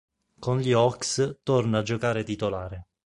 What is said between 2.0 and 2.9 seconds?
titolare.